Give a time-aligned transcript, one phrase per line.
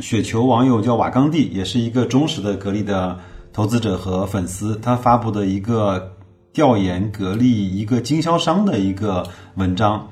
[0.00, 3.18] 雪球网友叫瓦冈蒂，也是一个忠实的格力的。
[3.50, 6.12] 投资者和粉丝，他发布的一个
[6.52, 10.06] 调研格力一个经销商的一个文章。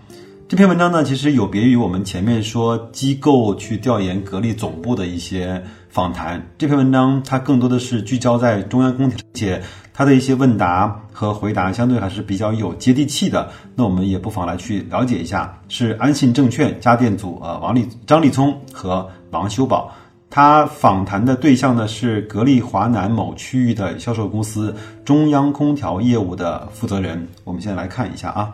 [0.48, 6.44] 这篇文章呢，其实有别于我们前面说机构去调研格力总部的一些访谈。
[6.58, 13.48] 这篇文章它更多的是聚焦在中央空调，且它的一些问答和回答相对还是比较有接地气的。
[13.76, 19.92] 那我们也不妨来去了解一下，是安信证券家电组呃王立张立聪和王修宝。
[20.28, 24.74] 他访谈的对象呢是格力华南某区域的销售公司
[25.04, 27.26] 中央空调业务的负责人。
[27.44, 28.52] 我们先来看一下啊，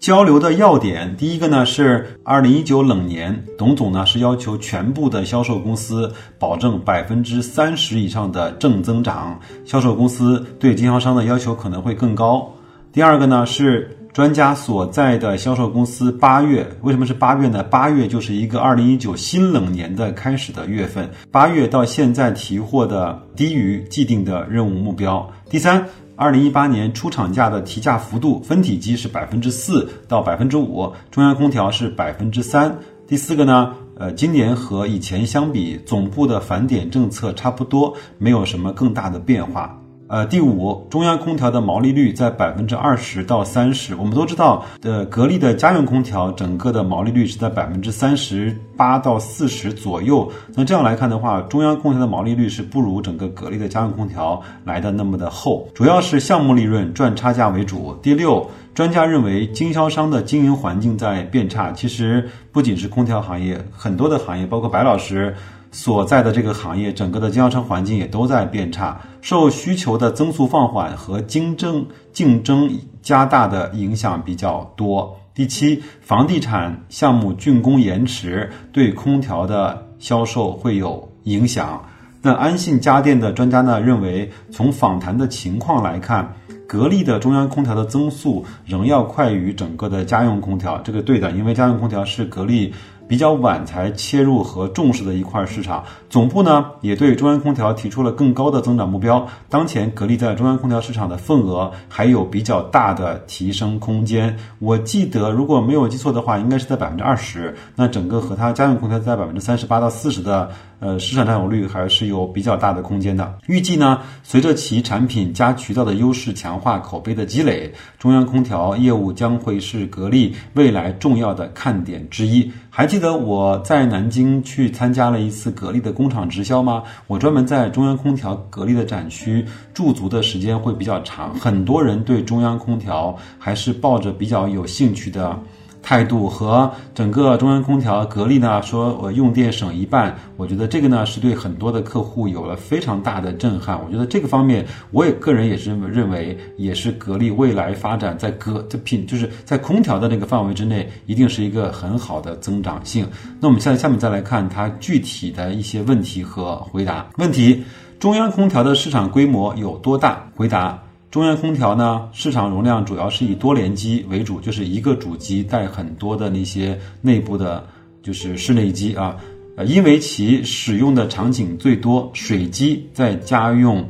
[0.00, 1.14] 交流的要点。
[1.16, 12.50] 第一个呢是二零一九冷年，董总呢是要求全部的销售公司保证百分之三十以上的正增长，销售公司对经销商的要求可能会更高。
[12.90, 13.96] 第二个呢是。
[14.12, 17.62] 专家所在的销售公司八月为什么是八月呢？
[17.62, 25.26] 八月就是一个二零一九新冷年的开始的月份，八月到现在提货的低于既定的任务目标。
[25.48, 25.82] 第三，
[26.14, 32.76] 二零一八年出厂价的提价幅度，分体机是百分之四到百分之五，中央空调是百分之三。
[33.08, 39.81] 第四个呢，呃，今年和以前相比，总部的返点政策差不多，没有什么更大的变化。
[40.12, 43.94] 呃，第五，中央空调的毛利率在百分之二十到三十。
[43.94, 50.30] 我们都知道，呃，格力的家用空调整个的毛利率是在百分之三十八到四十左右。
[50.54, 57.96] 那这样来看的话，中央空调的毛利率是不如整个格力的家用空调来的那么的厚，主要是项目利润赚差价为主。
[58.02, 61.72] 第六，专家认为经销商的经营环境在变差。
[61.72, 65.34] 其实不仅是空调行业，很多的行业，包括白老师。
[65.72, 75.18] 所在的这个行业，整个的经销商环境也都在变差，受需求的增速放缓和竞争竞争加大的影响比较多。
[75.34, 81.82] 第七，房地产项目竣工延迟对空调的销售会有影响。
[82.20, 86.34] 那安信家电的专家呢认为，从访谈的情况来看，
[86.68, 90.78] 格力的中央空调的增速仍要快于整个的家用空调。
[90.84, 92.74] 这个对的，因为家用空调是格力。
[93.08, 99.26] 比较晚才切入和重视的一块市场，总部呢也对中央空调提出了更高的增长目标。
[99.48, 104.36] 当前格力在中央空调市场的份额还有比较大的提升空间。
[104.58, 107.56] 我记得如果没有记错的话，应该是在百分之二十。
[107.74, 110.50] 那整个和它家用空调在百分之三十八到四十的
[110.80, 113.38] 呃市场占有率还是有比较大的空间的。
[113.46, 122.52] 预计呢，随着其产品加渠道的优势强化口碑的积累，中央空调业务将会是格力未来重要的看点之一。
[122.68, 126.82] 还记得我在南京去参加了一次格力的工厂直销吗？
[127.06, 135.38] 我专门在中央空调格力的展区驻足的时间会比较长，很多人对中央空调还是抱着比较有兴趣的。
[135.82, 143.78] 态度和整个中央空调格力呢，说我用电省一半，我觉得这个呢是对很多的客户有了非常大的震撼。
[143.84, 153.06] 我觉得这个方面，我也个人也是认为，也是格力未来发展在格的品，就是在空调的那个范围之内，一定是一个很好的增长性。
[153.40, 157.06] 那我们现在下面再来看它具体的一些问题和回答。
[157.18, 157.64] 问题：
[157.98, 160.24] 中央空调的市场规模有多大？
[160.36, 160.80] 回答。
[161.12, 167.62] 中央空调呢，市场容量主要是以多联机为主，就是一个主机带很多的那些内部的，
[168.02, 169.14] 就是室内机啊。
[169.58, 173.86] 呃，因为其使用的场景最多，水机在家用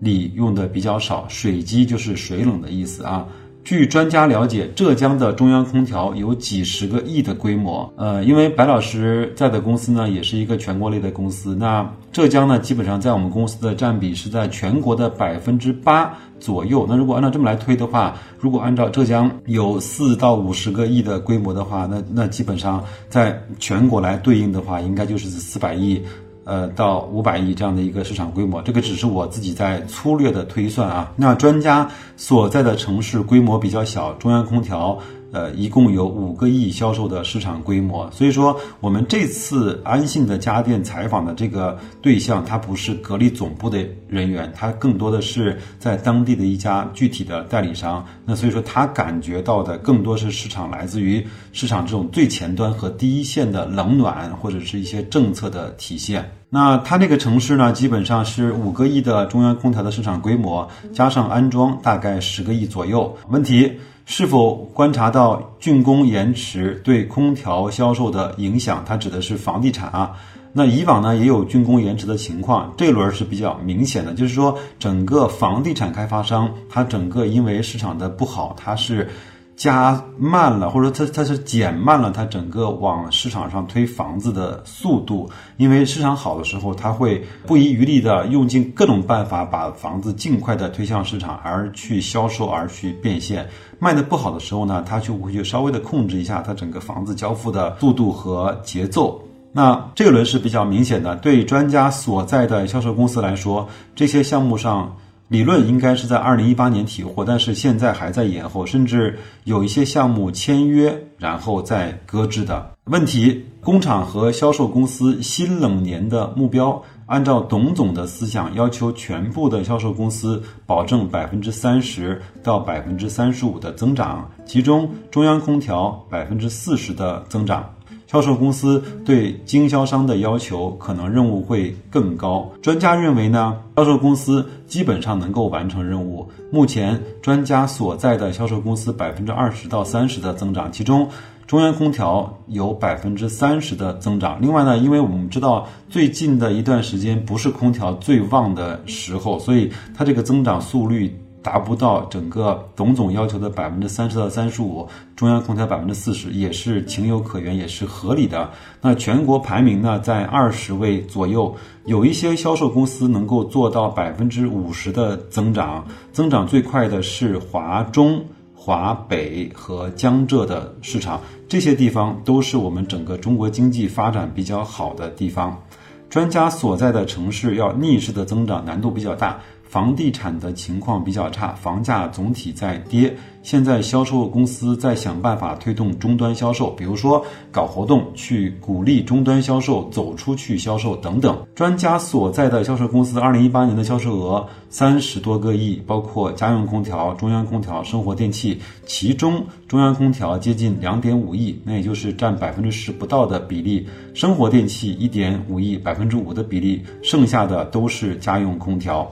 [0.00, 1.26] 里用的比较少。
[1.28, 3.28] 水机就是水冷的意思啊。
[3.64, 7.90] 据专家了解，浙江的中央空调有几十个亿的规模。
[7.96, 11.54] 呃，因为白老师在的公司呢，也是一个全国类的公司。
[11.54, 16.84] 那浙江呢，基本上在我们公司的占比是在全国的百分之八左右。
[16.88, 26.02] 那如果按照这么来推的话，如果按照浙江有四到五十个亿的规模的话，那那基本上在全国来对应的话，应该就是四百亿。
[26.44, 31.12] 呃，到五百亿这样的一个市场规模，这个只是我自己在粗略的推算啊。
[31.16, 34.98] 那专家所在的城市规模比较小，中央空调。
[35.32, 48.04] 呃，一共有五个亿销售的市场规模，所以说我们这次安信的家电采访的这个对象，他不是格力总部的人员，他更多的是在当地的一家具体的代理商。
[48.26, 56.30] 那所以说他感觉到的更多是市场来自于市场这种最前端和第一线的冷暖，或者是一些政策的体现。
[56.54, 63.16] 那它那个城市呢，基本上是五个亿的中央空调的市场规模，加上安装大概十个亿左右。
[63.30, 63.72] 问题
[64.04, 68.84] 是否观察到竣工延迟对空调销售的影响？
[68.86, 70.12] 它指的是房地产啊。
[70.52, 79.08] 那以往呢也有竣工延迟的情况，这轮是比较明显的，就是说整个房地产开发商，它整个因为市场的不好，它是。
[79.54, 93.46] 加慢了，或者说它它是减慢了它整个往市场上推房子的速度，因为市场好的时候，它会不遗余力的用尽各种办法把房子尽快的推向市场，而去销售，而去变现。
[93.78, 99.22] 卖的不好的时候呢，它就会去稍微的控制一下它整个房子交付的速度和节奏。
[99.52, 104.96] 那这个轮是比较明显的，对专家所在的销售公司来说，这些项目上。
[105.32, 113.42] 理论应该是在二零一八年提货，但是现在还在延后，甚至有一些项目签约然后再搁置的问题。
[113.62, 127.74] 工厂和销售公司新冷年的目标，按照董总的思想，要求全部的销售公司保证百分之三十到百分之三十五的增长，其中中央空调百分之四十的增长。
[128.12, 132.46] 销售公司对经销商的要求可能任务会更高。
[132.60, 136.28] 专家认为呢，销售公司基本上能够完成任务。
[136.50, 141.08] 目前专家所在的销售公司百分之二十到三十的增长，其中
[141.46, 144.38] 中央空调有百分之三十的增长。
[144.42, 151.18] 另外呢，因为我们知道最近的一段时间不是空调最旺的时候，所以它这个增长速率。
[151.42, 154.86] 达不到整个董总要求的百分之三十到三十五，
[155.16, 158.48] 中央空调百分之四十也是情有可原，也是合理的。
[158.80, 161.54] 那全国排名呢，在二十位左右，
[161.84, 168.24] 有一些销售公司能够做到百分之五十的增长，增长最快的是华中、
[168.54, 175.60] 华北和江浙的市场，这些地方都是我们整个中国经济发展比较好的地方。
[176.08, 179.40] 专家所在的城市要逆势的增长，难度比较大。
[179.72, 183.10] 房地产的情况比较差，房价总体在跌。
[183.42, 191.42] 现在销售公司在想办法推动终端销售，比如说搞活动去鼓励终端销售走出去销售等等。
[191.54, 209.10] 专家所在的销售公司，二零一八年的销售额三十多个亿，包括家用空调、中央空调、生活电器，其中中央空调接近两点五亿，那也就是占百分之十不到的比例；生活电器一点五亿，百分之五的比例，剩下的都是家用空调。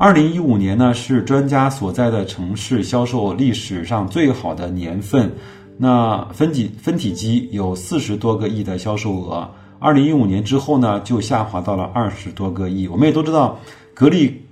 [0.00, 5.30] 二零一五年呢是专家所在的城市销售历史上最好的年份，
[5.76, 9.46] 那分体分体机有四十多个亿的销售额。
[9.78, 12.88] 二零一五年之后呢就下滑到了二十多个亿。
[12.88, 13.58] 我们也都知道，
[13.92, 14.42] 格力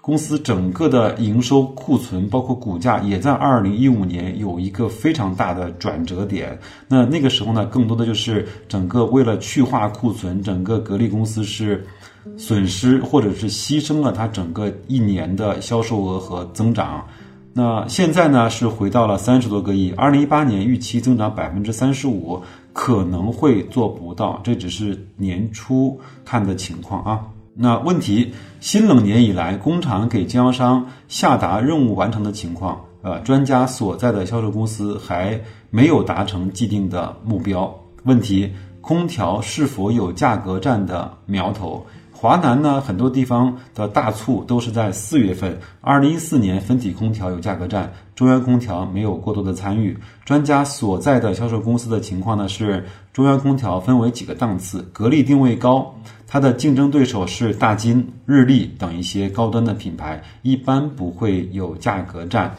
[0.00, 6.58] 公司整个的营收库存包括股价也在二零一五年有一个非常大的转折点。
[6.88, 11.86] 那那个时候呢，更多的就是整个为了去化库存，整个格力公司是。
[12.36, 17.06] 损失或者是牺牲了它整个一年的销售额和增长，
[17.52, 19.92] 那现在呢是回到了三十多个亿。
[19.96, 22.42] 二零一八年预期增长百分之三十五，
[22.72, 27.20] 可能会做不到，这只是年初看的情况啊。
[27.56, 35.40] 那问题，新冷年以来，工厂给经销商下达任务完成的情况，呃，专家所在的销售公司还
[35.70, 37.72] 没有达成既定的目标。
[38.02, 41.86] 问题，空调是否有价格战的苗头？
[42.16, 45.58] 华南呢，很多地方的大促都是在四月份。
[45.80, 49.98] 二零一四年分体空调有价格战，中央空调没有过多的参与。
[50.24, 55.92] 专家所在的销售公司的情况呢是，中央空调分为几个档次，格力定位高，
[56.26, 62.54] 它的竞争对手是大金、日立等一些高端的品牌，一般不会有价格战。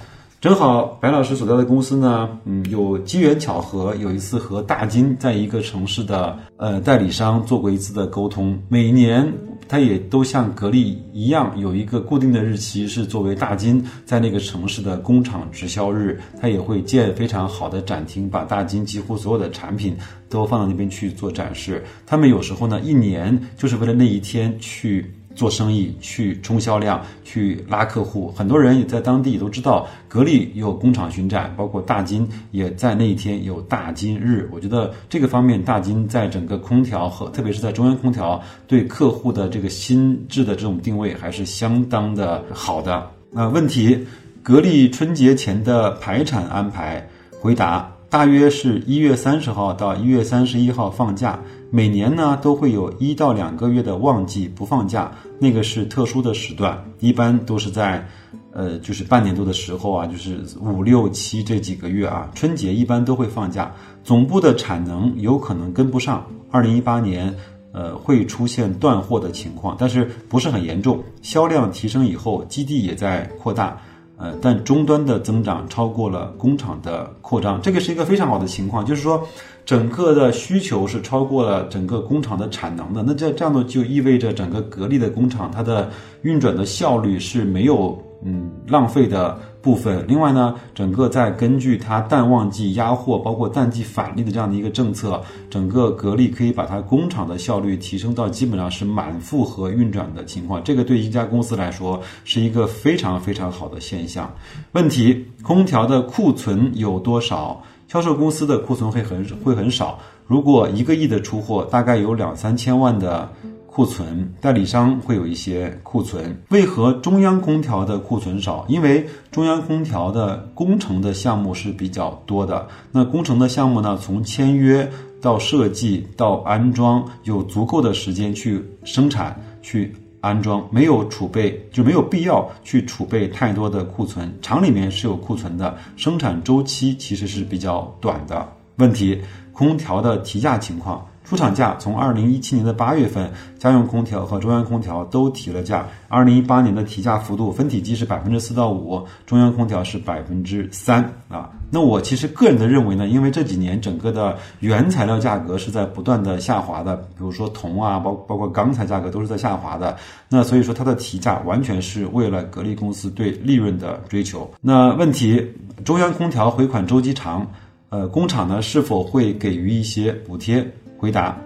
[0.46, 8.56] 正好白老师所在的公司呢，嗯，有机缘巧合，有一次和大金在一个城市的呃代理商做过一次的沟通。
[8.70, 9.28] 每年
[9.68, 19.98] 他也都像格力一样，有一个固定的日期是作为大金在那个城市的工厂直销日，他也会建非常好的展厅，把大金几乎所有的产品
[20.30, 21.84] 都放到那边去做展示。
[22.06, 25.12] 他们有时候呢，一年就是为了那一天去。
[25.36, 34.50] 做生意去冲销量，去拉客户，很多人也在当地都知道，格力有工厂巡展，包括大金也在那一天有大金日。
[34.52, 43.12] 我觉得这个方面，大金在整个空调和特别是在中央空调对客户的这个心智的这种定位还是相当的好的。
[43.30, 44.08] 那问题，
[44.42, 47.08] 格力春节前的排产安排？
[47.42, 47.95] 回答。
[48.16, 51.38] 大约是一月三十号到一月三十一号放假，
[51.70, 58.08] 每年呢都会有一到两个月的旺季不放假，那个是特殊的时段，一般都是在，
[58.54, 63.70] 呃，就是半年多的时候啊，就是五六七这几个月啊，春节一般都会放假，
[64.02, 66.26] 总部的产能有可能跟不上。
[66.50, 67.36] 二零一八年，
[67.74, 71.04] 呃，会出现断货的情况，但是不是很严重。
[71.22, 73.78] 销量提升以后，基地也在扩大，
[74.18, 79.28] 呃，但终端的增长超过了工厂的扩张，这个是一个非常好的情况，就是说，
[79.66, 83.04] 整个的需求是超过了整个工厂的产能的。
[83.06, 85.90] 那这这样呢就意味着整个格力的工厂它的
[86.22, 89.38] 运转的效率是没有嗯浪费的。
[89.66, 95.20] 部分，另外呢，整个在根据它淡旺季压货，包括淡季返利的这样的一个政策，
[95.50, 100.64] 整个格力可以把它工厂的效率提升到基本上是满负荷运转的情况。
[100.64, 104.32] 这个对一家公司来说是一个非常非常好的现象。
[104.74, 107.60] 问题，空调的库存有多少？
[107.88, 109.98] 销售公司的库存会很会很少。
[110.28, 113.28] 如果一个亿的出货，大概有两三千万的。
[113.76, 118.66] 库存代理商会有一些库存，为何中央空调的库存少？
[118.70, 122.66] 因为中央空调的工程的项目是比较多的。
[122.90, 124.90] 那工程的项目呢，从签约
[125.22, 134.34] 到设计到安装，有足够的时间去生产、去安装，没有储备就没有必要去储备太多的库存。
[134.42, 138.48] 厂里面是有库存的，生产周期其实是比较短的。
[138.78, 139.20] 问题，
[139.52, 141.06] 空调的提价情况。
[141.26, 145.88] 出厂价从二零一七年的八月份，家用空调和中央空调都提了价。
[146.08, 151.50] 二零一八年的提价幅度，分体机是百分之四到五，中央空调是百分之三啊。
[151.72, 159.98] 那我其实个人的认为呢，因为这几年整个的原材料价格是在不断的下滑的，比如说铜啊，包包括钢材价格都是在下滑的。
[160.30, 164.50] 那所以说它的提价完全是为了格力公司对利润的追求。
[164.62, 165.44] 那问题，
[165.84, 167.46] 中央空调回款周期长，
[167.90, 170.66] 呃，工厂呢是否会给予一些补贴？
[170.98, 171.38] 回答，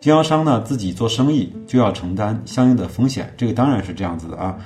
[0.00, 4.56] 经销商呢自己做生意就要承担相应的风险，这个当然是这样子的啊，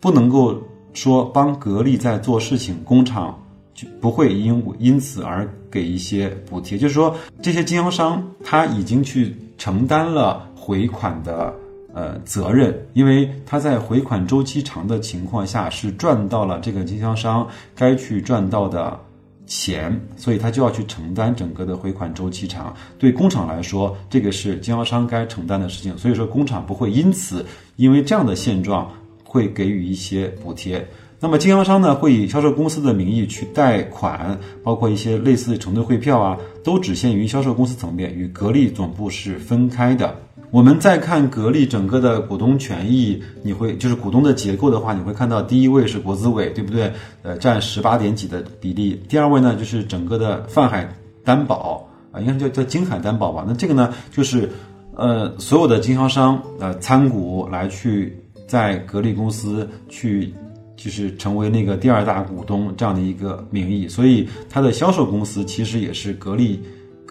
[0.00, 0.56] 不能够
[0.92, 3.36] 说帮格力在做事情，工厂
[3.74, 11.52] 就不会因因此而给一些补贴，就是说这些经销商他已经去承担了回款的
[11.92, 18.98] 呃责任，因为他在回款周期长的情况下是赚到了这个经销商该去赚到的。
[19.46, 22.74] 钱，所以他就要去承担整个的回款周期长。
[22.98, 25.96] 对工厂来说，这个是经销商该承担的事情。
[25.96, 27.44] 所以说，工厂不会因此
[27.76, 28.92] 因为这样的现状
[29.24, 30.86] 会给予一些补贴。
[31.18, 40.14] 那么，经销商呢会以销售公司的名义去贷款，包括一些类似承兑汇票啊，都只限于销售公司层面，与格力总部是分开的。
[40.50, 46.90] 我们再看格力整个的股东权益，你会就是股东的结构的话，你会看到第一位是国资委，对不对？
[47.22, 49.02] 呃，占十八点几的比例。
[49.08, 50.88] 第二位呢，就是整个的泛海
[51.24, 53.44] 担保啊，应该叫叫金海担保吧。
[53.46, 54.48] 那这个呢，就是
[54.94, 60.32] 呃所有的经销商呃参股来去在格力公司去，
[60.76, 63.88] 就是成为那个第二大股东这样的一个名义。
[63.88, 66.62] 所以它的销售公司其实也是格力。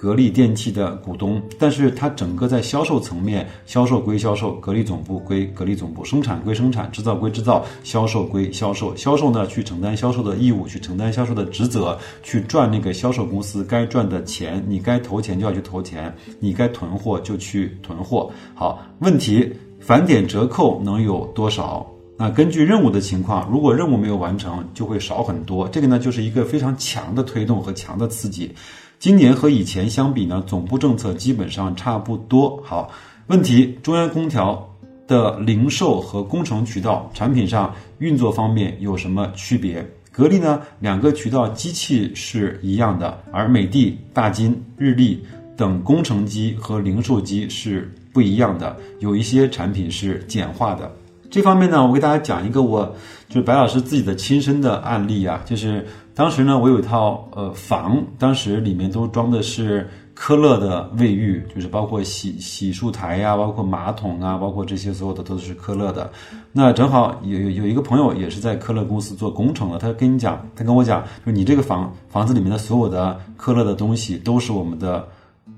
[0.05, 14.63] 格力电器的股东，但是它整个在销售层面，销售归销售，格力总部归格力总部，生产归生产，制造归制造，销售归销售，销售呢去承担销售的义务，去承担销售的职责，去赚那个销售公司该赚的钱。
[14.67, 18.29] 你该投钱就要去投钱，你该囤货就去囤货。
[18.53, 21.83] 好，问题返点折扣能有多少？
[22.15, 25.67] 那根据任务的情况，如果任务没有完成，就会少很多。
[25.67, 28.53] 这个呢，就是一个非常强的推动和强的刺激。
[28.99, 32.59] 今年和以前相比呢，总部政策基本上差不多。
[32.63, 32.89] 好，
[33.27, 34.67] 问题中央空调
[35.07, 39.85] 的零售和工程渠道产品上运作方面有什么区别？
[40.11, 45.21] 格力呢，两个渠道机器是一样的，而美的、大金、日立
[45.57, 50.89] 等工程机和零售机是不一样的，有一些产品是简化的。
[51.29, 52.95] 这方面呢，我给大家讲一个，我
[53.27, 55.85] 就是白老师自己的亲身的案例啊，就是
[56.15, 66.10] 当时呢，我有一套呃房，当时里面都装的是科勒的卫浴，就是包括洗洗漱台呀，包括马桶啊，包括这些所有的都是科勒的。
[66.53, 75.05] 那正好有有有一个朋友也是在科勒公司做工程的，他跟你讲，他跟我讲，就你这个房房子里面的所有的科勒的东西都是我们的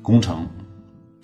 [0.01, 0.43] 工程。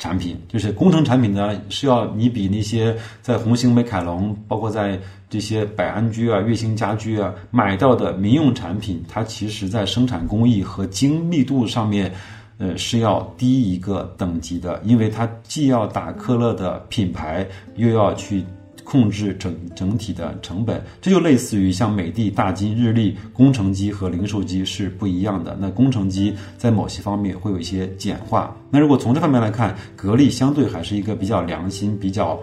[0.03, 12.12] 产品就是工程产品呢，是要你比那些在红星美凯龙，包括在这些百安居啊、月星家居啊买到的民用产品，它其实在生产工艺和精密度上面，
[12.57, 18.43] 呃，是要低一个等级的，因为它既要打科勒的品牌，又要去。
[18.84, 25.58] 控制整整体的成本，这就类似于像美的、大金、日立工程机和零售机是不一样的。
[25.60, 28.56] 那工程机在某些方面会有一些简化。
[28.70, 32.40] 那如果从这方面来看，格力相对还是一个比较良心、比较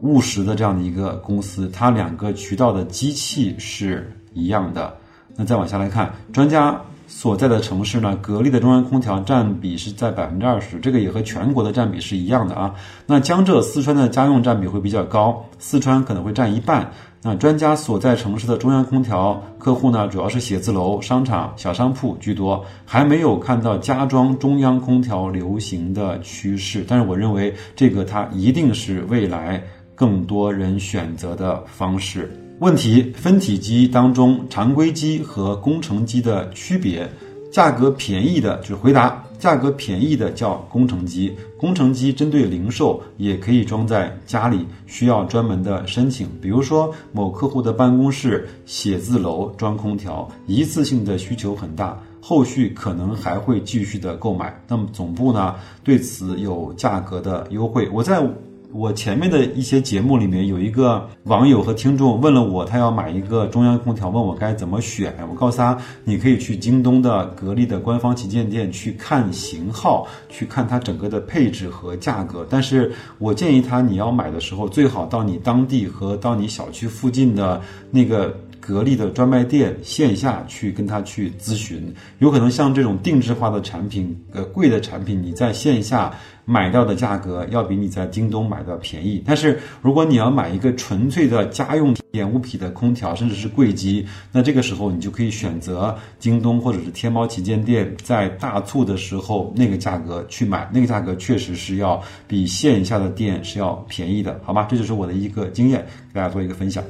[0.00, 1.70] 务实的这样的一个公司。
[1.72, 4.96] 它两个渠道的机器是一样的。
[5.36, 6.80] 那再往下来看，专家
[7.16, 12.74] 所在的城市呢，格力的中央空调占比是在百分之二十，这个也和全国的占比是一样的啊。
[13.06, 16.90] 那江浙四川的家用占比会比较高，四川可能会占一半。
[17.22, 26.84] 那专家所在城市的中央空调客户呢，主要是写字楼、商场、小商铺居多，还没有看到家装中央空调流行的趋势。
[26.86, 29.62] 但是我认为这个它一定是未来
[29.94, 32.28] 更多人选择的方式。
[32.60, 37.08] 问题：分体机当中常规机和工程机的区别。
[37.50, 46.28] 价格便宜的就是回答，价格便宜的叫工程机，工程机针对零售也可以装在家里，需要专门的申请。
[46.40, 54.60] 比如说某客户的办公室、写字楼装空调，一次性的需求很大，后续可能还会继续的购买。
[54.66, 57.88] 那么总部呢对此有价格的优惠。
[57.92, 58.24] 我在。
[58.74, 65.14] 我前面的一些节目里面有一个网友和听众问了我，他要买一个中央空调，问我该怎么选。
[65.30, 72.44] 我告诉他，你可以去京东的格力的官方旗舰店去看型号，去看它整个的配置和价格。
[72.50, 77.62] 但是我建议他，你要买的时候最好到你当地和到你小区附近的
[77.92, 78.36] 那个。
[78.66, 86.10] 格力的专卖店线下去跟他去咨询，有可能像这种定制化的产品，呃，贵的产品，你在线下
[86.44, 89.22] 买到的价格要比你在京东买的便宜。
[89.26, 104.66] 但是如果你要买一个纯粹的家用点物品的空调，甚至是柜机，那这个时候你就可以选择京东或者是天猫旗舰店，在大促的时候那个价格去买，那个价格确实是要比线下的店是要便宜的，好吧？
[104.70, 105.80] 这就是我的一个经验，
[106.12, 106.82] 给大家做一个分享。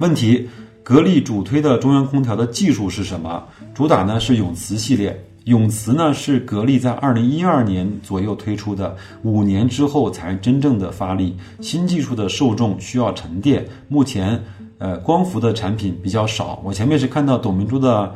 [0.00, 0.48] 问题。
[0.84, 3.46] 格力主推的中央空调的技术是什么？
[3.72, 5.16] 主打呢是永磁系列。
[5.44, 11.36] 永磁呢是格力在二零一二年左右推出的，五年之后才真正的发力。
[11.60, 14.40] 新技术的受众需要沉淀，目前
[14.78, 16.60] 呃光伏的产品比较少。
[16.62, 18.14] 我前面是看到董明珠的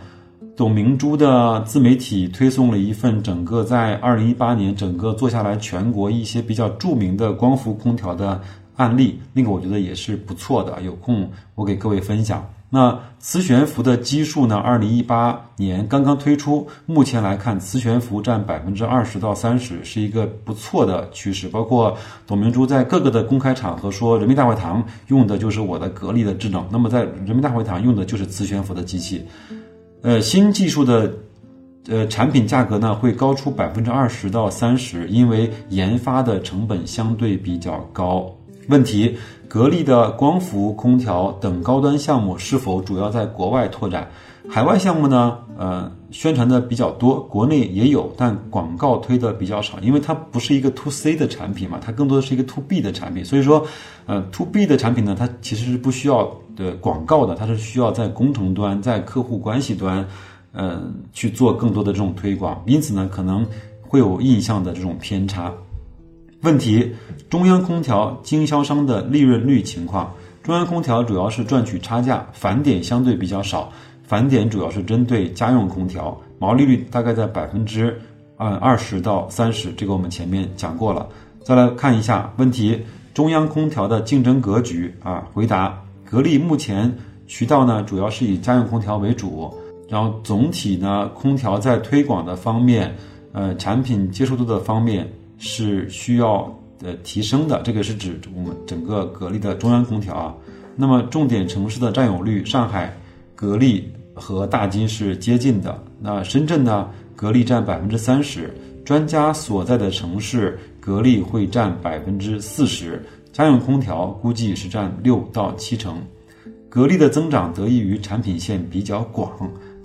[0.56, 8.40] 董明珠的自媒体推送了一份整个在二零一八年整个做下来全国一些比较著名的光伏空调的
[8.76, 10.80] 案例，那个我觉得也是不错的。
[10.82, 12.48] 有空我给各位分享。
[12.68, 14.56] 那磁悬浮的基数呢？
[14.56, 21.48] 二零一八年刚刚推出，目前来看，磁悬浮占百分之二十到三十，是一个不错的趋势。
[21.48, 29.24] 包括董明珠在各个的公开场合说，人民大会堂用的就是我的格力的智能，那么在人民大会堂用的就是磁悬浮的机器。
[30.02, 31.12] 呃，新技术的
[31.88, 38.28] 呃产品价格呢会高出百分之二十到三十，因为研发的成本相对比较高。
[38.68, 39.16] 问题。
[39.56, 44.06] 格力的光伏空调等高端项目是否主要在国外拓展？
[44.50, 45.38] 海外项目呢？
[45.56, 53.24] 呃，宣传的比较多，国内也有，但广告推的比较少，因为它不是一个 to C 的产品嘛，它更多的是一个 to B 的产品。
[53.24, 53.66] 所以说，
[54.04, 60.06] 呃，to B 的产品呢，它其实是不需要的广告的，它是需要在工程端、在客户关系端，
[60.52, 62.62] 嗯，去做更多的这种推广。
[62.66, 63.46] 因此呢，可能
[63.80, 65.50] 会有印象的这种偏差。
[66.42, 66.94] 问题：
[67.30, 70.12] 中央空调经销商的利润率情况。
[70.42, 73.72] 中央空调主要是赚取差价，返点相对比较少，
[74.04, 77.98] 返点主要是针对家用空调，毛利率大概在百分之
[78.36, 81.08] 呃二十到三十，这个我们前面讲过了。
[81.42, 82.80] 再来看一下问题：
[83.12, 85.26] 中央空调的竞争格局啊？
[85.32, 86.96] 回答：格力目前
[87.26, 89.52] 渠道呢主要是以家用空调为主，
[89.88, 92.94] 然后总体呢空调在推广的方面，
[93.32, 95.10] 呃产品接受度的方面。
[95.38, 100.34] 是需要呃提升的，这个是指我们整个格力的中央空调啊。
[100.74, 102.94] 那么重点城市的占有率，上海
[103.34, 105.82] 格力和大金是接近的。
[106.00, 115.98] 那深圳呢，格力占百分之三十，专家所在的城市格力会占百分之四十，家用空调估计是占六到七成。
[116.68, 119.30] 格力的增长得益于产品线比较广。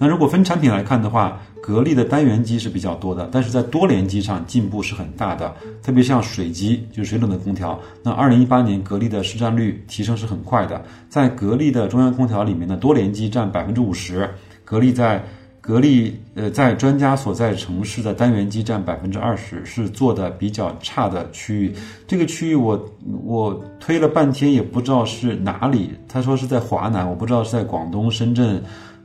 [0.02, 7.80] 那如果分产品来看的话，格力的单元机是比较多的，但是在多联机上进步是很大的，特别像水机，就是水冷的空调。
[8.02, 14.28] 那二零一八年格力的市占率提升是很快的，在格力的中央空调里面的多联机占百分之五十，
[14.66, 15.24] 格力在
[15.62, 21.72] 格力呃在专家所在城市的单元机占百分之二十，是做的比较差的区域。
[22.08, 22.92] 这个区域我
[23.24, 28.60] 我推了半天也不知道是哪里，他说是在华南，我不知道是在广东深圳。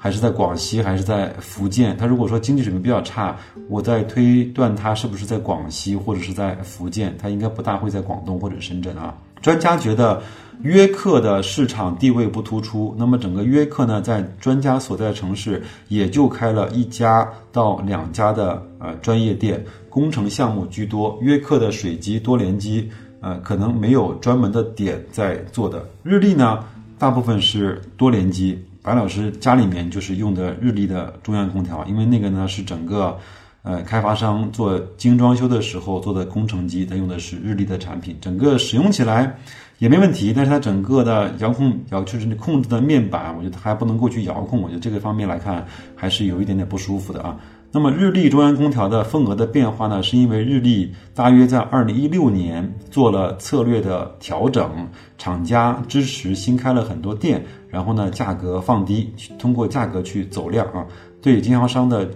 [0.06, 1.96] 还是在广西，还是在福建？
[1.96, 3.36] 他如果说经济水平比较差，
[3.68, 7.12] 我在推断他是不是在广西或者是在福建？
[7.18, 9.12] 他应该不大会在广东或者深圳啊。
[9.42, 10.22] 专家觉得
[10.62, 21.18] 约克的市场地位不突出，那么整个约克呢，在专家所在的城市也就开了一家到两家的呃专业店，工程项目居多。
[21.20, 22.88] 约克的水机多联机，
[23.20, 25.84] 呃，可能没有专门的点在做的。
[26.04, 26.62] 日立呢？
[26.96, 28.64] 大部分是多联机。
[28.86, 33.18] 白老师家里面就是用的日立的中央空调，因为那个呢是整个，
[33.64, 39.36] 呃，开发商做精装修的时候做的工程机，它用的是日立的产品，整个使用起来
[39.78, 40.32] 也没问题。
[40.32, 47.36] 但是它整个的遥控遥就是控制的面板，我觉得还不能够去遥控，我觉得这个方面来看还是有一点点不舒服的啊。
[47.72, 54.70] 那么日立中央空调的份额的变化呢，是因为日立大约在二零一六年做了策略的调整，
[55.18, 60.86] 厂家支持新开了很多店，然后呢价格放低，通过价格去走量啊，
[61.20, 62.08] 对经销商的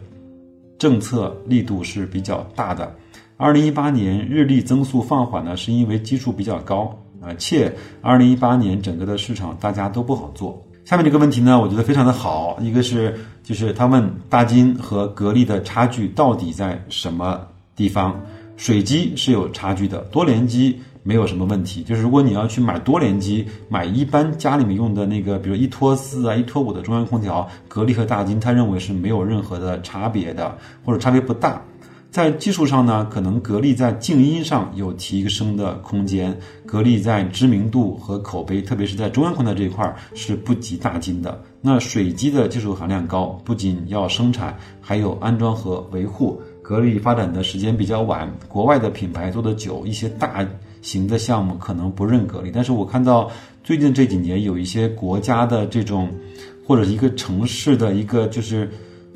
[0.78, 2.94] 政策力度是比较大的。
[3.36, 10.62] 二零一八年日立增速放缓呢，是因为基数比较高啊，且二零一八年整个的市场大家都不好做。
[10.90, 12.58] 下面这个问题呢，我觉得非常的好。
[12.60, 18.20] 一个是，就是他问大金和格力的差距到底在什么地方？
[18.56, 21.84] 水机是有差距的，多联机没有什么问题。
[21.84, 31.62] 就是如果你要去买多联机，买一般家里面用的那个，比如一拖四啊、一拖五的中央空调，格力和大金他认为是没有任何的差别的，或者差别不大。
[32.10, 36.36] 在技术上呢，可能格力在静音上有提升的空间。
[36.66, 41.40] 格力在知名度和口碑，特别是在中央空调这一块儿是不及大金的。
[41.60, 46.42] 那水机的技术含量高，不仅要生产，还有安装和维护。
[46.62, 50.44] 格力发展的时间比较晚，国外的品牌做的久，一些大
[50.82, 52.50] 型的项目可能不认格力。
[52.52, 53.30] 但是我看到
[53.62, 56.10] 最近这几年有一些国家的这种，
[56.66, 58.68] 或者一个城市的一个就是。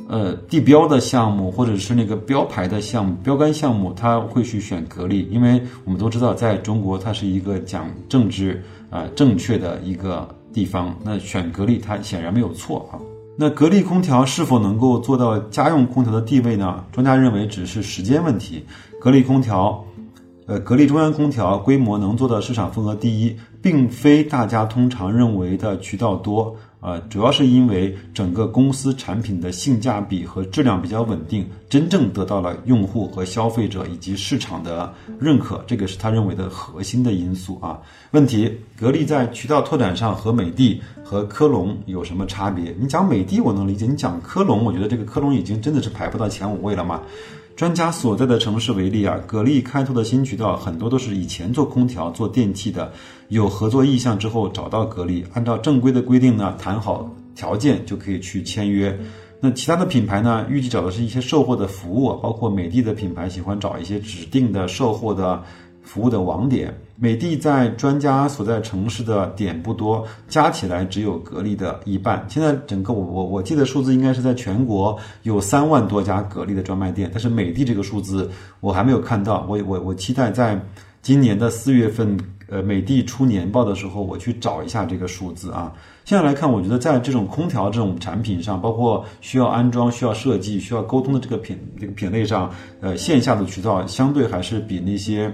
[0.06, 13.00] 呃，地标的项目或者是那个标牌的项目、标杆项目，他会去选格力，因为我们都知道，在中国它是一个讲政治啊正确的一个地方，那选格力它显然没有错啊。
[13.36, 16.84] 那格力空调是否能够做到家用空调的地位呢？
[16.92, 18.62] 专家认为只是时间问题。
[19.00, 19.82] 格力空调，
[20.46, 26.54] 呃，格力中央空调规模能做到市场份额第一，并非大家通常认为的渠道多。
[26.84, 37.80] 呃，主要是因为整个公司产品的性价比和质量比较稳定，真正得到了用户和消费者以及市场的认可，这个是他认为的核心的因素啊。
[38.10, 42.76] 问题，格力在渠道拓展上和美的和科龙有什么差别？
[42.78, 47.00] 你讲美的我能理解，你讲科龙，我觉得这个科龙已经真的是排不到前五位了嘛。
[47.56, 52.92] 专家所在的城市为例啊，格力开拓的新渠道很多都是以前做空调、做电器的，
[53.28, 58.98] 有合作意向之后找到格力，按照正规的规定呢谈好条件就可以去签约。
[59.40, 65.42] 那其他的品牌呢，预计找的是一些售后的服务，包括美的的品牌喜欢找一些指定的售后的。
[65.84, 72.24] 服务的网点，美的在专家所在城市的点不多，加起来只有格力的一半。
[72.28, 78.28] 现在整个我我我记得数字应该是在全国有三万多家格力的专卖店，但是美的这个数字
[78.60, 79.46] 我还没有看到。
[79.48, 80.60] 我我我期待在
[81.02, 82.18] 今年的四月份，
[82.48, 85.70] 呃，美的出年报的时候，我去找一下这个数字啊。
[86.06, 95.30] 现在来看，我觉得在这种空调这种产品上，包括需要安装、需要设计、需要沟通的这个品这个品类上，呃，线下的渠道相对还是比那些。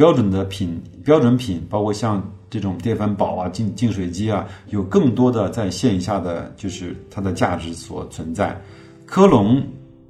[0.00, 8.58] 标准的品标准品，包括像这种电饭煲啊、净净水机啊，有更多的在线下的就是它的价值所存在。
[9.04, 9.62] 科龙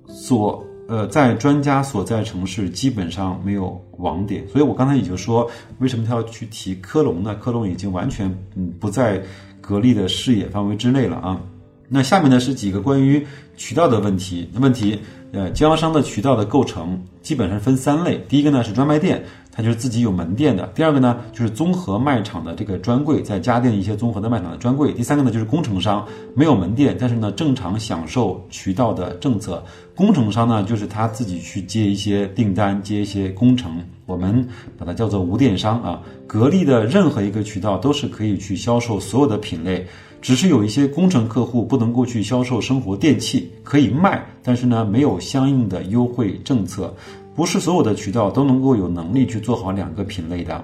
[0.07, 5.50] 所呃在专家所在城市基本上没有网点，所以我刚才也就说，
[5.81, 7.35] 为什么他要去提科龙呢？
[7.35, 9.20] 科龙已经完全嗯不在
[9.61, 11.40] 格力的视野范围之内了啊。
[11.88, 13.26] 那下面呢是几个关于
[13.57, 14.48] 渠道的问题。
[14.61, 14.96] 问题
[15.33, 19.24] 呃，经销商的渠道的构成基本上分三类，第一个呢是专卖店。
[19.53, 20.67] 它就是自己有门店的。
[20.75, 24.93] 第二个呢，就是综合卖场的这个专柜，在家电一些综合的卖场的专柜。
[24.93, 29.63] 第三个呢，就是工程商，没有门店，但是呢，正常享受渠道的政策。
[29.95, 34.47] 工程商呢，就是他自己去接一些订单，接一些工程，我们
[34.79, 36.01] 把它叫做无电商啊。
[36.27, 39.85] 格力的任何一个渠道都是可以去销售所有的品类，
[40.23, 46.95] 只是有一些工程客户不能够去销售生活电器，可以卖，但是呢，没有相应的优惠政策。
[47.40, 50.62] 不是所有的渠道都能够有能力去做好两个品类的。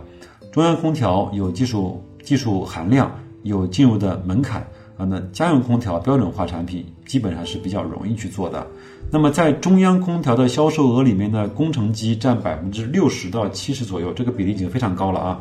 [0.52, 3.10] 中央空调有技术技术含量，
[3.44, 4.60] 有进入的门槛
[4.98, 5.06] 啊。
[5.06, 8.66] 那家用空调标准化产品基本上是比较容易去做的。
[9.10, 15.40] 那么在中央空调的销售额里面呢，工程机占百分之六十到七十左右，这个比例已经非常高了啊。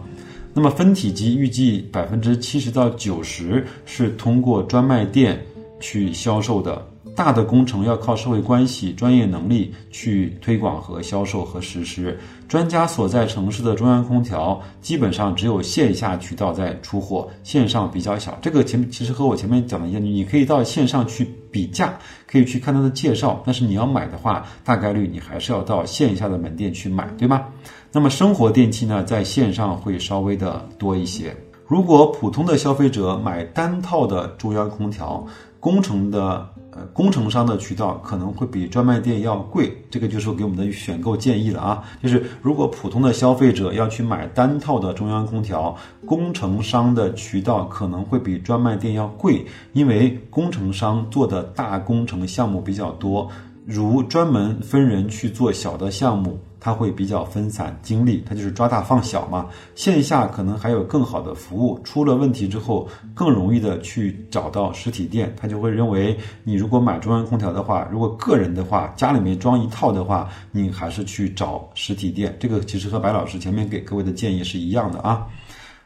[0.54, 5.38] 那么分体机预计百分之七十到九十是通过专卖店
[5.82, 6.82] 去销售的。
[7.16, 12.20] 大的工程要靠社会关系、专业能力去推广和销售和实施。
[12.48, 18.38] 专家所在城市的中央空调基本上只有线下渠道在出货，线上比较小。
[18.42, 21.98] 这个前其实和我前面讲的一样，你可以到线上去比价，
[22.28, 27.46] 可以去看它的介绍，但是你要买的话，大概率你还是要到线下的门店去买，对吗？
[27.92, 31.36] 那么生活电器呢，在线上会稍微的多一些。
[31.66, 35.26] 如果普通的消费者买单套的中央空调，
[35.60, 41.84] 工程的呃工程商的渠道可能会比专卖店要贵，这个就是给我们的选购建议了啊。
[42.04, 53.30] 就是如果普通的消费者要去买单套的中央空调，工程商的渠道可能会比专卖店要贵，因为工程商做的大工程项目比较多，
[53.66, 56.40] 如专门分人去做小的项目。
[56.58, 59.46] 它会比较分散精力，它就是抓大放小嘛。
[59.76, 72.36] 线下可能还有更好的服务，出了问题之后更容易的去找到实体店，他就会认为你如果买中央空调的话，如果个人的话家里面装一套的话，你还是去找实体店。
[72.40, 75.24] 这个其实和白老师前面给各位的建议是一样的啊。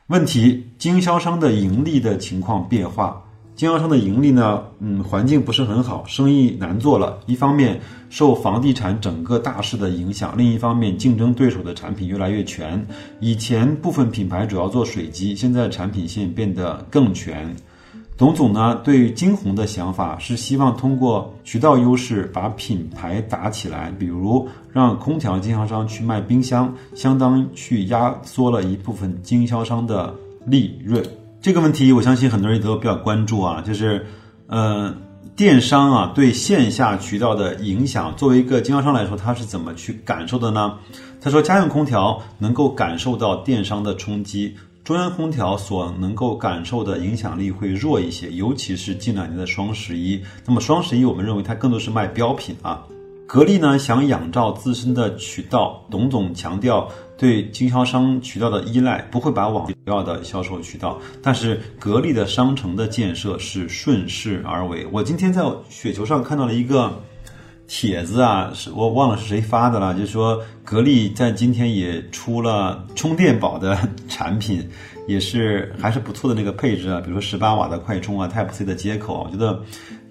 [0.07, 3.21] 问题，经销商的盈利的情况变化。
[3.59, 7.19] 经销商的盈利呢，嗯，环境不是很好，生意难做了。
[7.25, 7.77] 一方面
[8.09, 12.87] 受房地产整个大势的影响，另一方面竞争对手的产品越来越全。
[13.19, 17.53] 以前部分品牌主要做水机，现在产品线变得更全。
[18.17, 31.03] 董总呢，对金鸿的想法是希望通过渠道优势把品牌打起来，比如让空调经销商去卖冰箱，相当去压缩了一部分经销商的利润。
[31.41, 34.05] 这个问题，我相信很多人都比较关注啊，就是，
[34.47, 34.93] 呃，
[35.37, 40.77] 电商啊对线下渠道的影响，作为一个经销商来说，他是怎么去感受的呢？
[41.21, 50.21] 他说，家用空调能够感受到电商的冲击，中央空调所能够感受的影响力会弱一些，尤其是近两年的双十一。
[50.45, 52.83] 那么双十一，我们认为它更多是卖标品啊。
[53.29, 64.83] 格力呢想仰照自身的渠道，董总强调对经销商渠道的依赖不会把网要的销售渠道，但是格力的商城的建设是顺势而为。
[64.91, 66.91] 我今天在雪球上看到了一个
[67.67, 74.67] 帖子啊，是我忘了是谁发的了，就是说格力在今天也出了充电宝的产品，
[75.07, 79.61] 也是还是不错的那个配置啊，比如说十八瓦的快充啊，Type C 的接口，我觉得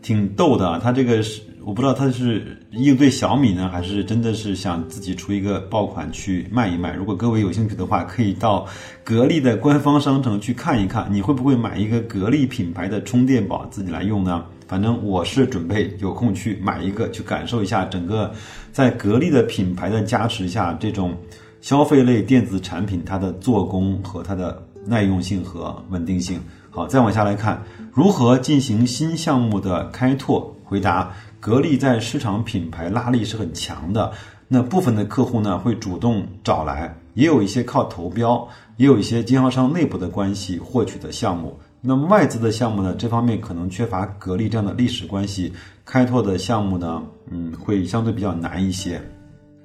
[0.03, 0.79] 挺逗的。
[0.79, 1.43] 它这个是。
[1.65, 6.95] 我不知道他是应对小米呢，还是真的是想自己出一个爆款去卖一卖。
[6.95, 8.67] 如果各位有兴趣的话，可以到
[9.05, 11.07] 格力的官方商城去看一看。
[11.11, 14.45] 你会不会买一个格力品牌的充电宝自己来用呢？
[14.67, 18.33] 反正我是准备有空去买一个，去感受一下整个
[18.73, 21.15] 在格力的品牌的加持下，这种
[21.61, 26.41] 消费类电子产品它的做工和它的耐用性和稳定性。
[26.71, 30.55] 好，再往下来看，如何进行新项目的开拓？
[30.65, 31.11] 回答。
[31.41, 34.13] 格力在市场品牌拉力是很强的，
[34.49, 38.47] 那部分的客户呢会主动找来，也有一些靠投标，
[38.77, 41.57] 也有一些经销商内部的关系获取的项目。
[41.81, 45.53] 那外资的项目呢，这方面可能缺乏格力这样的历史关系，
[45.85, 49.01] 开拓的项目呢，嗯，会相对比较难一些。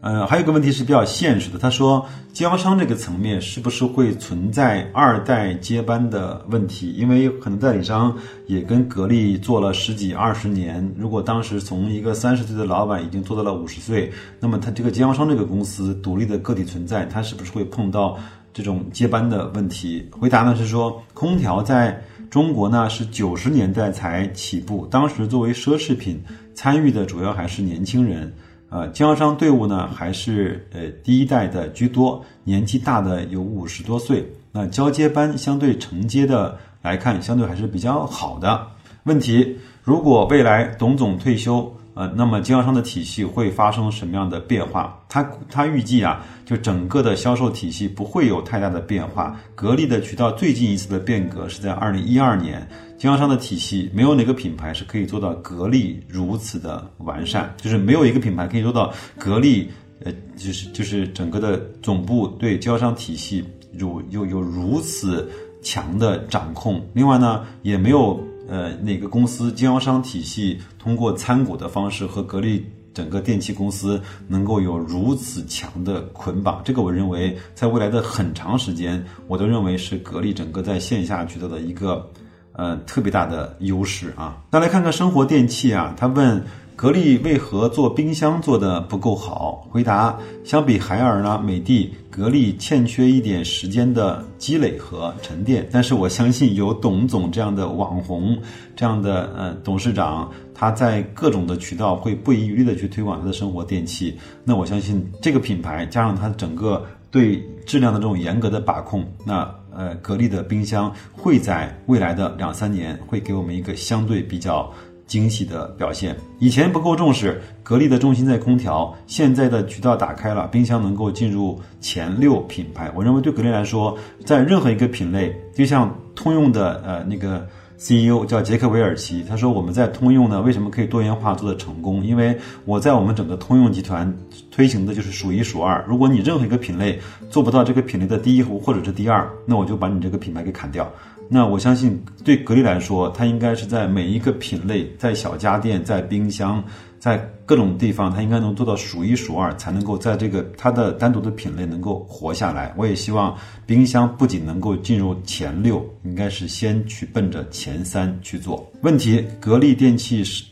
[0.03, 1.57] 呃，还有个问题是比较现实的。
[1.57, 6.91] 他说，经销商这个层面是不是会存在二代接班的问题？
[6.91, 8.13] 因为可能代理商
[8.45, 14.11] 也跟格力做了十几二十年，如果当时从一个三十岁的老板已经做到了五十岁，
[14.41, 18.19] 那么他这个经销商这个公司独立的个体存在，他是不是会碰到
[18.53, 20.05] 这种接班的问题？
[20.11, 21.97] 回答呢是说，空调在
[22.29, 26.21] 中国呢是九十年代才起步，当时作为奢侈品
[26.53, 28.29] 参与的主要还是年轻人。
[28.73, 34.27] 呃，经销商队伍呢，还是呃第一代的居多，年纪大的有五十多岁。
[34.51, 38.65] 那交接班相对承接的来看，相对还是比较好的。
[39.03, 41.71] 问题，如果未来董总退休？
[41.95, 44.99] 呃，那么经销商的体系会发生什么样的变化？
[45.07, 49.39] 他他预计啊，就整个的销售体系不会有太大的变化。
[49.53, 59.69] 格力的渠道最近一次的变革是在二零一二年，经销商的体系没有哪个品牌是可以做到格力如此的完善，就是没有一个品牌可以做到格力，
[60.03, 65.29] 呃，就是就是整个的总部对经销商体系有有有如此
[65.61, 66.83] 强的掌控。
[66.93, 68.19] 另外呢，也没有。
[68.53, 72.63] 呃，哪个公司经销商体系通过参股的方式和格力
[72.93, 76.61] 整个电器公司能够有如此强的捆绑？
[76.63, 82.07] 这个我认为在未来的很长时间，我都认为是格力整个在线下渠道的一个
[82.51, 84.37] 呃特别大的优势啊。
[84.51, 86.45] 再来看看生活电器啊，他问。
[86.75, 89.65] 格力为何做冰箱做的不够好？
[89.69, 95.67] 回答：相比海尔呢，美的，格力欠缺一点时间的积累和沉淀。
[95.71, 98.37] 但是我相信有董总这样的网红，
[98.75, 104.17] 这样的呃董事长，他在各种的渠道会不遗余力的去推广他的生活电器。
[104.43, 114.69] 那我相信这个品牌加上它整个对质量的这种严格的把控，那呃格力的冰箱会在未来的两三年会给我们一个相对比较。
[115.13, 116.17] 惊喜的表现。
[116.39, 122.91] 以前不够重视，格力的重心在空调，现在的渠道打开了，冰箱能够进入前六品牌。
[122.95, 123.95] 我认为对格力来说，
[124.25, 127.47] 在任何一个品类，就像通用的呃那个。
[127.75, 132.05] CEO 叫杰克韦尔奇，他说我们在通用呢，为什么可以多元化做的成功？
[132.05, 134.15] 因为我在我们整个通用集团
[134.49, 135.83] 推行的就是数一数二。
[135.85, 136.97] 如果你任何一个品类
[137.29, 140.89] 做不到这个品类的第一或者是第二，那我就把你这个品牌给砍掉。
[141.33, 146.63] 那我相信对格力来说，它应该是在每一个品类，在小家电，在冰箱。
[146.99, 152.71] 在各种地方，它应该能做到数一数二，才能够在这个它的单独的品类能够活下来。
[152.77, 158.71] 我也希望冰箱不仅能够进入前六，应该是先去奔着前三去做。
[158.83, 160.45] 问题：格力电器是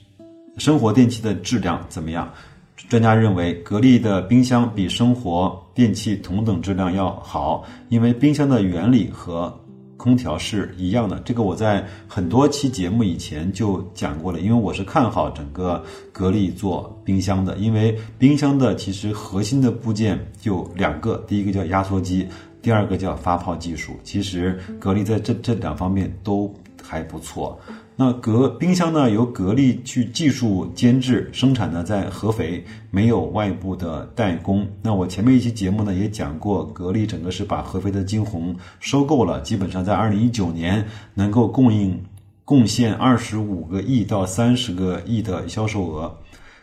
[0.57, 2.27] 生活电器的质量怎么样？
[2.89, 9.55] 专家认为，格力的冰箱比生活电器同等质量要好，因为冰箱的原理和。
[10.01, 14.39] 空调是一样的，这个我在很多期节目以前就讲过了。
[14.39, 22.27] 因为我是看好整个格力做冰箱的，因为冰箱的其实核心的部件就两个，第一个叫压缩机，
[22.63, 23.93] 第二个叫发泡技术。
[24.03, 27.59] 其实格力在这这两方面都还不错。
[28.03, 34.67] 那格冰箱呢，由格力去技术监制生产呢，在合肥没有外部的代工。
[34.81, 40.83] 那我前面一期节目呢也讲过，格力整个是把合肥的金鸿收购了，基本上在二零一九年
[41.13, 41.95] 能够供应
[42.43, 46.11] 贡献二十五个亿到三十个亿的销售额。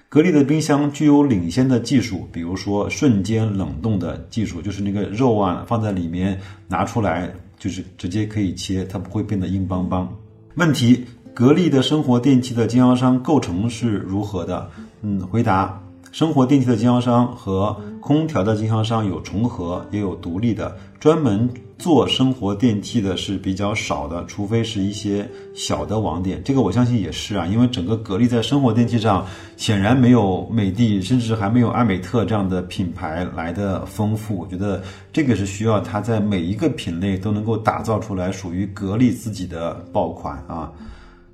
[0.08, 10.12] 格力的冰箱具有领先的技术，比如说瞬间冷冻的技术，就是那个肉啊放在里面拿出来就是直接可以切，它不会变得硬邦邦。
[10.56, 11.04] 问题。
[11.38, 14.68] 格力的生活电器的经销商构成是如何的？
[15.02, 20.76] 嗯，回答：生活电器的经销商和空调的经销商有重合，也有独立的。
[20.98, 21.48] 专门
[21.78, 26.42] 做生活电器的是比较少的，除非是一些小的网点。
[26.44, 29.24] 这个我相信也是啊，因为整个格力在生活电器上
[29.56, 34.36] 显然没有美的，甚至还没有艾美特这样的品牌来的丰富。
[34.36, 40.72] 我觉得这个是需要它在每一个品类都能够打造出来属于格力自己的爆款啊。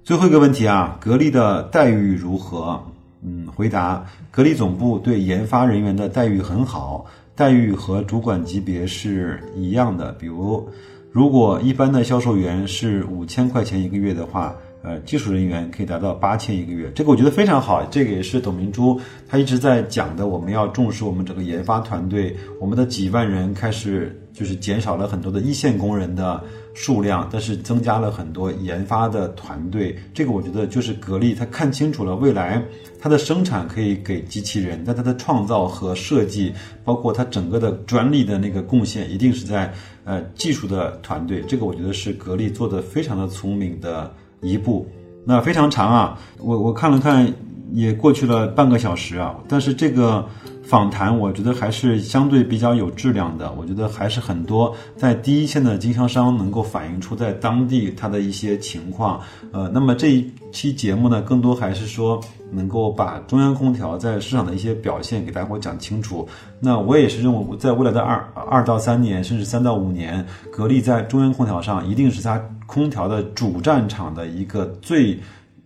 [0.05, 2.79] 最后一个问题啊，格力的待遇如何？
[3.23, 10.13] 嗯，回答：格力总部对研发人员的待遇很好，待遇和主管级别是一样的。
[10.13, 10.69] 比如，
[11.11, 16.93] 如果一般的销售员是五千块钱一个月的话，呃，技术人员可以达到八千一个月。
[16.95, 20.27] 这个我觉得非常好，这个也是董明珠他一直在讲的。
[20.27, 26.45] 我们要重视我们整个研发团队，我们的几万人开始就是减少了很多的一线工人的。
[26.75, 29.97] 数量，但是增加了很多研发的团队。
[30.13, 32.63] 这个我觉得就是格力，他看清楚了未来
[33.01, 36.53] 它的生产可以给机器人，但它的创造和设计，
[36.85, 39.73] 包括它整个的专利的那个贡献，一定是在
[40.05, 41.41] 呃技术的团队。
[41.43, 44.87] 这个我觉得是格力做的非常的聪明的一步。
[45.27, 47.33] 那非常长啊，我我看了看，
[47.73, 50.27] 也过去了半个小时啊，但是这个。
[50.67, 59.21] 访谈我觉得还是相对比较有质量的，我觉得还是很多在第一线的经销商能够反映出在当地它的一些情况。
[59.53, 62.19] 呃，那么这一期节目呢，更多还是说
[62.51, 66.27] 能够把中央空调在市场的一些表现给大家伙讲清楚。
[66.59, 75.21] 那我也是认为，在未来的二二到三年，甚至三到五年，格力在中央空调上一定是它空调的主战场的一个最。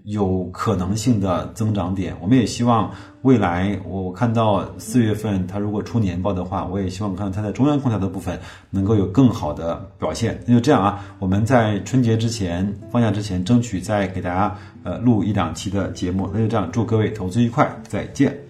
[0.09, 2.91] 有可能性的增长点，我们也希望
[3.23, 8.41] 未来我看到四月份它如果出年报的话，我也希望看到它在中央空调的部分
[8.71, 10.41] 能够有更好的表现。
[10.47, 16.31] 那就这样啊，我们在春节之前放假之前，争取再给大家呃录一两期的节目。
[16.33, 18.48] 那就这样，祝各位投资愉快，再见。